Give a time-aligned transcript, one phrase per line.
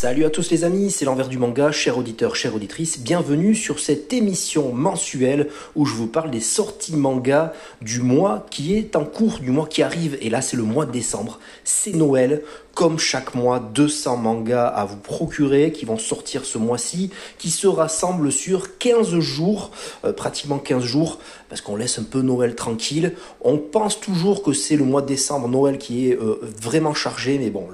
[0.00, 3.80] Salut à tous les amis, c'est l'envers du manga, chers auditeurs, chères auditrices, bienvenue sur
[3.80, 7.52] cette émission mensuelle où je vous parle des sorties manga
[7.82, 10.86] du mois qui est en cours, du mois qui arrive, et là c'est le mois
[10.86, 12.44] de décembre, c'est Noël,
[12.74, 17.66] comme chaque mois, 200 mangas à vous procurer qui vont sortir ce mois-ci, qui se
[17.66, 19.72] rassemblent sur 15 jours,
[20.04, 21.18] euh, pratiquement 15 jours,
[21.48, 23.14] parce qu'on laisse un peu Noël tranquille.
[23.40, 27.38] On pense toujours que c'est le mois de décembre, Noël, qui est euh, vraiment chargé,
[27.38, 27.66] mais bon,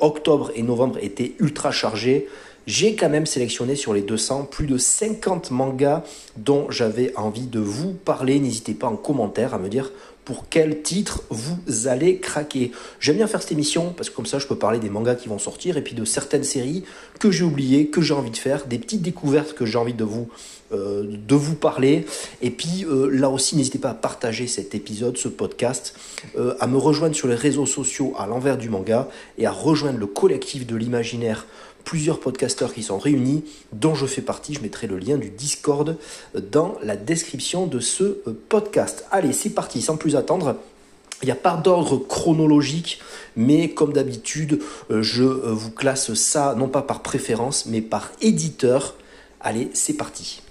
[0.00, 2.26] octobre et novembre étaient ultra chargés.
[2.66, 6.02] J'ai quand même sélectionné sur les 200 plus de 50 mangas
[6.36, 8.40] dont j'avais envie de vous parler.
[8.40, 9.92] N'hésitez pas en commentaire à me dire
[10.26, 12.72] pour quel titre vous allez craquer.
[12.98, 15.28] J'aime bien faire cette émission parce que comme ça je peux parler des mangas qui
[15.28, 16.82] vont sortir et puis de certaines séries
[17.20, 20.02] que j'ai oubliées, que j'ai envie de faire, des petites découvertes que j'ai envie de
[20.02, 20.28] vous,
[20.72, 22.06] euh, de vous parler.
[22.42, 25.94] Et puis euh, là aussi n'hésitez pas à partager cet épisode, ce podcast,
[26.36, 29.08] euh, à me rejoindre sur les réseaux sociaux à l'envers du manga
[29.38, 31.46] et à rejoindre le collectif de l'imaginaire
[31.86, 34.52] plusieurs podcasteurs qui sont réunis, dont je fais partie.
[34.52, 35.96] Je mettrai le lien du Discord
[36.34, 39.06] dans la description de ce euh, podcast.
[39.10, 40.56] Allez, c'est parti, sans plus attendre.
[41.22, 43.00] Il n'y a pas d'ordre chronologique,
[43.36, 48.10] mais comme d'habitude, euh, je euh, vous classe ça non pas par préférence, mais par
[48.20, 48.96] éditeur.
[49.40, 50.42] Allez, c'est parti.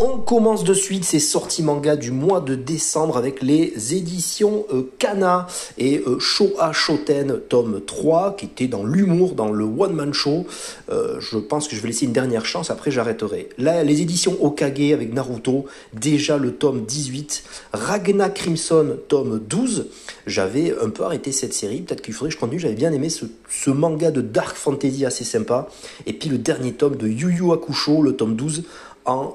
[0.00, 4.88] On commence de suite ces sorties manga du mois de décembre avec les éditions euh,
[5.00, 10.14] Kana et euh, Showa Shoten tome 3 qui était dans l'humour, dans le one man
[10.14, 10.46] show.
[10.88, 13.48] Euh, je pense que je vais laisser une dernière chance, après j'arrêterai.
[13.58, 17.42] Là, les éditions Okage avec Naruto, déjà le tome 18.
[17.72, 19.88] Ragna Crimson tome 12.
[20.28, 23.08] J'avais un peu arrêté cette série, peut-être qu'il faudrait que je continue, j'avais bien aimé
[23.08, 25.68] ce, ce, manga de dark fantasy assez sympa.
[26.06, 28.62] Et puis le dernier tome de Yu Yu Hakusho, le tome 12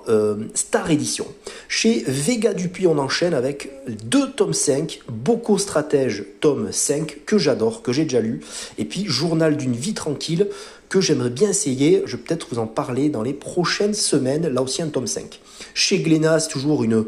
[0.07, 1.25] euh, Star Edition.
[1.67, 7.81] Chez Vega Dupuis, on enchaîne avec deux tomes 5, Boko Stratège, tome 5, que j'adore,
[7.81, 8.41] que j'ai déjà lu,
[8.78, 10.47] et puis Journal d'une vie tranquille,
[11.02, 12.04] j'aimerais bien essayer.
[12.06, 15.40] Je vais peut-être vous en parler dans les prochaines semaines, là aussi un tome 5.
[15.74, 17.06] Chez Glénat, c'est toujours une,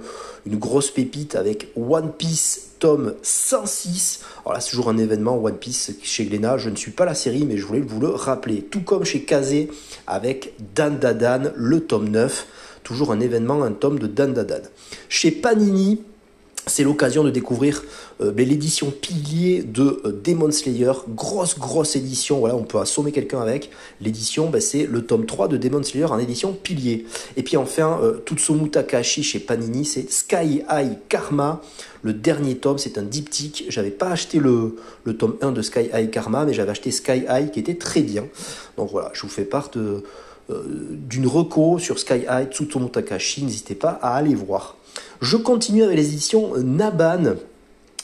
[0.47, 4.22] grosse pépite avec One Piece tome 106.
[4.44, 6.57] Alors là, c'est toujours un événement One Piece chez Glénat.
[6.57, 8.62] Je ne suis pas la série, mais je voulais vous le rappeler.
[8.62, 9.69] Tout comme chez Kazé
[10.07, 12.47] avec Dan Dadan, le tome 9
[12.85, 14.62] toujours un événement, un tome de Dan Dan.
[15.09, 16.01] Chez Panini,
[16.67, 17.83] c'est l'occasion de découvrir
[18.21, 23.11] euh, ben, l'édition pilier de euh, Demon Slayer, grosse grosse édition, voilà, on peut assommer
[23.11, 23.69] quelqu'un avec.
[24.01, 27.05] L'édition, ben, c'est le tome 3 de Demon Slayer en édition pilier.
[27.37, 31.61] Et puis enfin, euh, Tutsumu Takashi chez Panini, c'est Sky High Karma.
[32.01, 33.65] Le dernier tome, c'est un diptyque.
[33.69, 37.23] J'avais pas acheté le, le tome 1 de Sky High Karma, mais j'avais acheté Sky
[37.29, 38.25] High qui était très bien.
[38.77, 40.03] Donc voilà, je vous fais part de
[40.50, 44.75] d'une reco sur Sky High, Tsutomu Takashi, n'hésitez pas à aller voir.
[45.22, 47.35] Je continue avec les éditions Naban,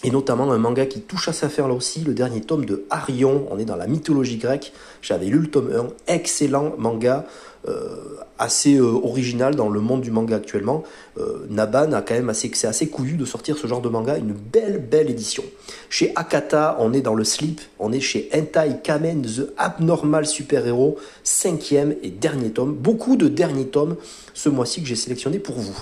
[0.03, 2.85] et notamment un manga qui touche à sa faire là aussi, le dernier tome de
[2.89, 7.25] Arion, on est dans la mythologie grecque, j'avais lu le tome 1, excellent manga,
[7.67, 10.81] euh, assez euh, original dans le monde du manga actuellement.
[11.19, 14.17] Euh, Naban a quand même assez, c'est assez couillu de sortir ce genre de manga,
[14.17, 15.43] une belle belle édition.
[15.87, 20.65] Chez Akata, on est dans le slip, on est chez Entai Kamen The Abnormal Super
[20.65, 22.73] Hero, cinquième et dernier tome.
[22.73, 23.95] Beaucoup de derniers tomes
[24.33, 25.77] ce mois-ci que j'ai sélectionné pour vous.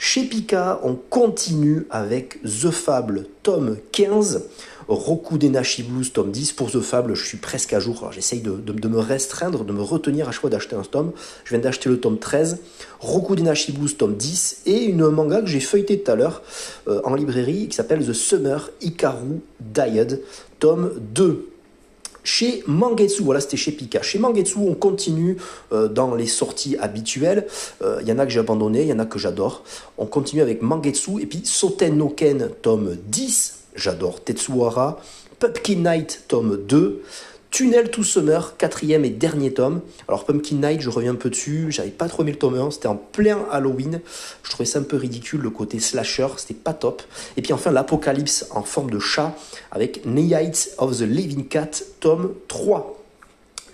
[0.00, 4.44] Chez Pika, on continue avec The Fable, tome 15.
[4.86, 6.52] Roku Denashi Blues, tome 10.
[6.52, 8.08] Pour The Fable, je suis presque à jour.
[8.12, 11.10] J'essaye de, me restreindre, de me retenir à choix d'acheter un tome.
[11.44, 12.58] Je viens d'acheter le tome 13.
[13.00, 14.62] Roku Denashi Blues, tome 10.
[14.66, 16.42] Et une manga que j'ai feuilleté tout à l'heure
[16.86, 20.22] euh, en librairie qui s'appelle The Summer Ikaru Died,
[20.60, 21.48] tome 2.
[22.28, 24.02] Chez Mangetsu, voilà, c'était chez Pika.
[24.02, 25.38] Chez Mangetsu, on continue
[25.72, 27.46] euh, dans les sorties habituelles.
[27.80, 29.64] Il euh, y en a que j'ai abandonné, il y en a que j'adore.
[29.96, 33.60] On continue avec Mangetsu et puis Soten no Ken, tome 10.
[33.76, 35.00] J'adore Tetsuhara.
[35.38, 37.02] Pumpkin Night, tome 2.
[37.50, 39.80] Tunnel to Summer, quatrième et dernier tome.
[40.06, 42.72] Alors Pumpkin Night, je reviens un peu dessus, j'avais pas trop aimé le tome 1,
[42.72, 44.00] c'était en plein Halloween,
[44.42, 47.02] je trouvais ça un peu ridicule, le côté slasher, c'était pas top.
[47.36, 49.34] Et puis enfin l'Apocalypse en forme de chat
[49.70, 52.97] avec Nights of the Living Cat, tome 3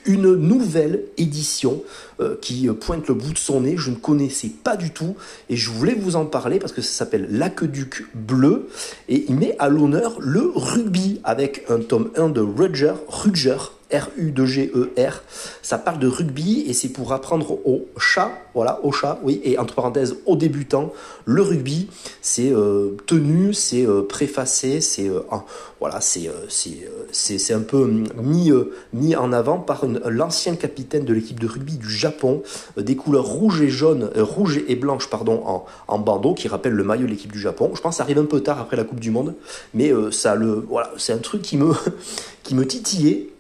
[0.07, 1.83] une nouvelle édition
[2.21, 3.77] euh, qui euh, pointe le bout de son nez.
[3.77, 5.17] Je ne connaissais pas du tout
[5.49, 8.69] et je voulais vous en parler parce que ça s'appelle L'Aqueduc Bleu
[9.09, 13.57] et il met à l'honneur le rugby avec un tome 1 de Roger, Ruger
[13.93, 15.23] R-U-2-G-E-R.
[15.63, 19.59] Ça parle de rugby et c'est pour apprendre aux chats, voilà, aux chats, oui, et
[19.59, 20.93] entre parenthèses, aux débutants,
[21.25, 21.89] le rugby,
[22.21, 25.21] c'est euh, tenu, c'est euh, préfacé, c'est euh,
[25.81, 26.01] voilà,
[27.51, 28.51] un peu hum, mis,
[28.93, 32.43] mis en avant par l'ancien capitaine de l'équipe de rugby du Japon,
[32.77, 37.07] des couleurs rouge et jaune, rouge et blanche, pardon, en, bandeau qui rappelle le maillot
[37.07, 37.71] de l'équipe du Japon.
[37.75, 39.35] Je pense que ça arrive un peu tard après la Coupe du Monde,
[39.73, 40.37] mais ça
[40.69, 41.73] voilà, c'est un truc qui me
[42.43, 43.34] qui me titillait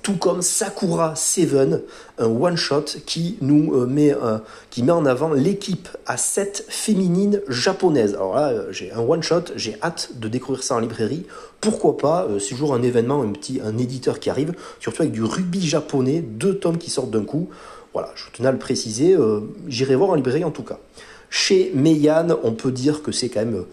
[0.00, 1.82] tout comme Sakura Seven,
[2.18, 4.38] un one-shot qui nous euh, met, euh,
[4.70, 8.14] qui met en avant l'équipe à 7 féminine japonaise.
[8.14, 11.26] Alors là, euh, j'ai un one-shot, j'ai hâte de découvrir ça en librairie.
[11.60, 15.22] Pourquoi pas, c'est toujours un événement, un petit un éditeur qui arrive, surtout avec du
[15.22, 17.50] rugby japonais, deux tomes qui sortent d'un coup.
[17.92, 19.16] Voilà, je tenais à le préciser,
[19.68, 20.80] j'irai voir en librairie en tout cas.
[21.34, 23.64] Chez Meian, on peut dire que c'est quand même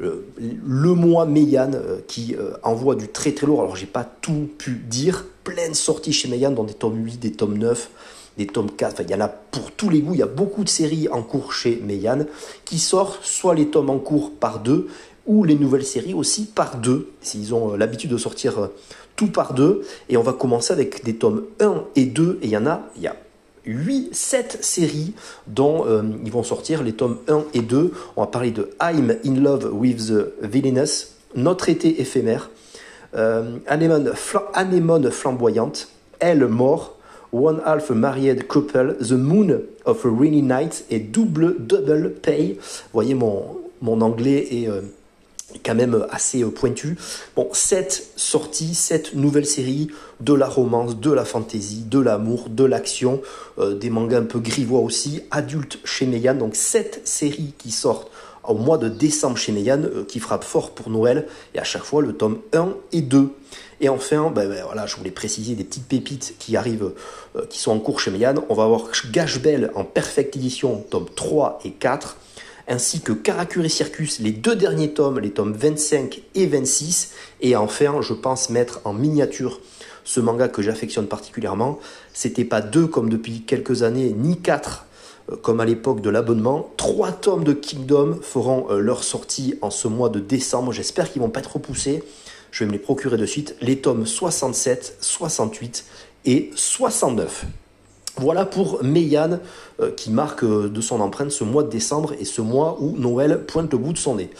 [0.00, 3.60] euh, le, mois Meian euh, qui euh, envoie du très très lourd.
[3.60, 7.32] Alors j'ai pas tout pu dire, pleine sortie chez Meian dans des tomes 8, des
[7.32, 7.90] tomes 9,
[8.38, 8.92] des tomes 4.
[8.94, 10.14] Enfin, il y en a pour tous les goûts.
[10.14, 12.24] Il y a beaucoup de séries en cours chez Meian
[12.64, 14.88] qui sortent soit les tomes en cours par deux
[15.26, 17.10] ou les nouvelles séries aussi par deux.
[17.20, 18.70] S'ils ont l'habitude de sortir
[19.16, 19.82] tout par deux.
[20.08, 22.38] Et on va commencer avec des tomes 1 et 2.
[22.40, 23.16] Et il y en a, il y a
[23.66, 25.14] 8, 7 séries
[25.46, 27.92] dont euh, ils vont sortir les tomes 1 et 2.
[28.16, 32.50] On va parler de I'm in love with the villainous, Notre été éphémère,
[33.14, 35.88] euh, Anémone flamboyante,
[36.18, 36.96] Elle mort,
[37.32, 42.58] One Half Married Couple, The Moon of a Rainy Night et Double Double Pay.
[42.58, 43.44] Vous voyez, mon,
[43.80, 44.82] mon anglais est euh,
[45.64, 46.96] quand même assez euh, pointu.
[47.36, 49.88] Bon, sept sorties, sept nouvelles séries,
[50.20, 53.20] de la romance, de la fantasy, de l'amour, de l'action,
[53.58, 56.34] euh, des mangas un peu grivois aussi, adultes chez Meian.
[56.34, 58.10] Donc sept séries qui sortent
[58.44, 61.84] au mois de décembre chez Meian, euh, qui frappent fort pour Noël, et à chaque
[61.84, 63.28] fois le tome 1 et 2.
[63.80, 66.92] Et enfin, ben, ben, voilà, je voulais préciser des petites pépites qui arrivent,
[67.50, 68.34] qui sont en cours chez Meian.
[68.48, 72.16] On va avoir Gash Bell en Perfect Edition, tome 3 et 4
[72.68, 77.12] ainsi que Karakuri Circus, les deux derniers tomes, les tomes 25 et 26.
[77.40, 79.60] Et enfin, je pense mettre en miniature
[80.04, 81.78] ce manga que j'affectionne particulièrement.
[82.12, 84.86] C'était pas deux comme depuis quelques années, ni quatre
[85.30, 86.70] euh, comme à l'époque de l'abonnement.
[86.76, 90.72] Trois tomes de Kingdom feront euh, leur sortie en ce mois de décembre.
[90.72, 92.02] J'espère qu'ils vont pas être repoussés.
[92.50, 93.56] Je vais me les procurer de suite.
[93.60, 95.84] Les tomes 67, 68
[96.26, 97.46] et 69.
[98.22, 99.40] Voilà pour Meian
[99.80, 102.96] euh, qui marque euh, de son empreinte ce mois de décembre et ce mois où
[102.96, 104.30] Noël pointe le bout de son nez.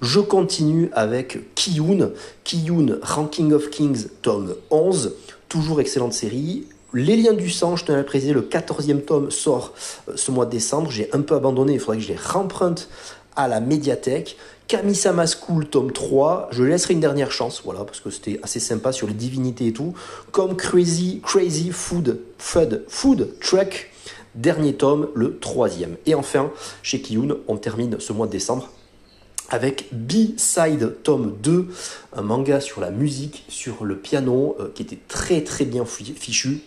[0.00, 2.10] Je continue avec Kiyun,
[2.44, 5.16] Kiyun Ranking of Kings tome 11,
[5.48, 6.68] toujours excellente série.
[6.94, 9.72] Les liens du sang, je tenais à le préciser, le 14e tome sort
[10.08, 10.92] euh, ce mois de décembre.
[10.92, 12.88] J'ai un peu abandonné, il faudrait que je les remprunte
[13.36, 14.36] à la médiathèque.
[14.68, 18.92] Kamisama School tome 3, je laisserai une dernière chance, voilà, parce que c'était assez sympa
[18.92, 19.92] sur les divinités et tout.
[20.30, 23.90] Comme Crazy, Crazy Food, Food, Food Truck,
[24.34, 25.96] dernier tome, le troisième.
[26.06, 26.50] Et enfin,
[26.82, 28.70] chez Kiyun, on termine ce mois de décembre
[29.50, 31.68] avec B-Side tome 2,
[32.14, 36.14] un manga sur la musique, sur le piano, euh, qui était très très bien fi-
[36.18, 36.62] fichu.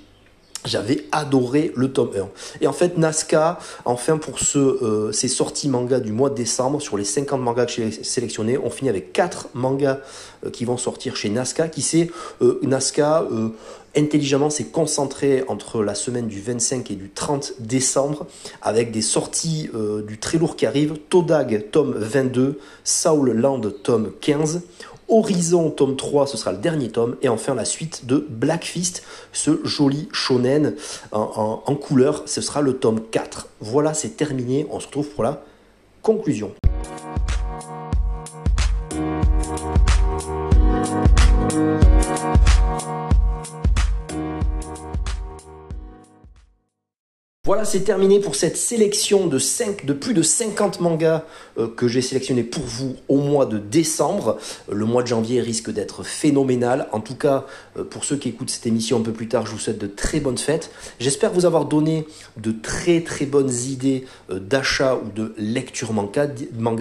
[0.65, 2.29] J'avais adoré le tome 1.
[2.61, 6.81] Et en fait, Nazca, enfin pour ce, euh, ces sorties manga du mois de décembre,
[6.81, 9.99] sur les 50 mangas que j'ai sélectionnés, on finit avec 4 mangas
[10.45, 12.09] euh, qui vont sortir chez Nazca, qui sait,
[12.41, 13.49] euh, Nazca euh,
[13.95, 18.25] intelligemment s'est concentré entre la semaine du 25 et du 30 décembre,
[18.61, 24.11] avec des sorties euh, du très lourd qui arrivent, Todag tome 22, Soul Land tome
[24.21, 24.61] 15,
[25.07, 29.03] Horizon tome 3, ce sera le dernier tome, et enfin la suite de Black Fist,
[29.33, 30.75] ce joli shonen
[31.11, 33.47] en, en- en couleur, ce sera le tome 4.
[33.61, 35.43] Voilà, c'est terminé, on se retrouve pour la
[36.01, 36.51] conclusion.
[47.45, 51.23] Voilà, c'est terminé pour cette sélection de, 5, de plus de 50 mangas
[51.59, 54.39] euh, que j'ai sélectionnés pour vous au mois de décembre.
[54.67, 56.87] Euh, Le mois de janvier risque d'être phénoménal.
[56.91, 57.45] En tout cas,
[57.77, 59.85] euh, pour ceux qui écoutent cette émission un peu plus tard, je vous souhaite de
[59.85, 60.71] très bonnes fêtes.
[60.99, 66.25] J'espère vous avoir donné de très très bonnes idées d'achat ou de lecture manga.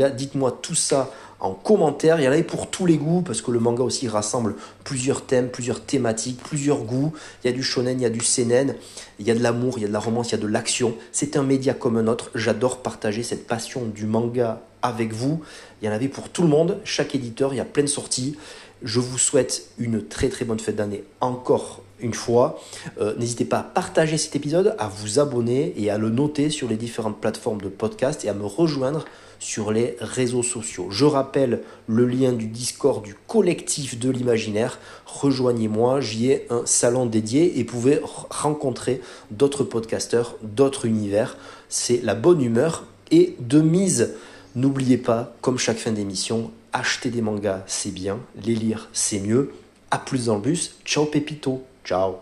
[0.08, 2.20] Dites-moi tout ça en commentaire.
[2.20, 5.26] Il y en avait pour tous les goûts parce que le manga aussi rassemble plusieurs
[5.26, 7.12] thèmes, plusieurs thématiques, plusieurs goûts.
[7.42, 8.74] Il y a du shonen, il y a du seinen,
[9.18, 10.46] il y a de l'amour, il y a de la romance, il y a de
[10.46, 10.94] l'action.
[11.12, 12.30] C'est un média comme un autre.
[12.34, 15.42] J'adore partager cette passion du manga avec vous.
[15.80, 16.78] Il y en avait pour tout le monde.
[16.84, 18.36] Chaque éditeur, il y a plein de sorties.
[18.82, 22.60] Je vous souhaite une très très bonne fête d'année encore une fois.
[23.00, 26.68] Euh, N'hésitez pas à partager cet épisode, à vous abonner et à le noter sur
[26.68, 29.04] les différentes plateformes de podcast et à me rejoindre
[29.38, 30.88] sur les réseaux sociaux.
[30.90, 34.78] Je rappelle le lien du Discord du collectif de l'imaginaire.
[35.06, 38.00] Rejoignez-moi, j'y ai un salon dédié et pouvez
[38.30, 39.00] rencontrer
[39.30, 41.36] d'autres podcasteurs, d'autres univers.
[41.68, 44.14] C'est la bonne humeur et de mise.
[44.54, 49.52] N'oubliez pas, comme chaque fin d'émission, acheter des mangas c'est bien, les lire c'est mieux.
[49.90, 50.76] A plus dans le bus.
[50.84, 51.62] Ciao Pépito.
[51.84, 52.16] Ciao.